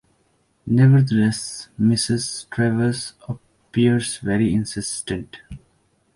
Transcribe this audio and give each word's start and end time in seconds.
Nevertheless, 0.65 1.69
Mrs. 1.79 2.49
Travers 2.49 3.13
appears 3.29 4.17
very 4.17 4.51
insistent. 4.51 5.37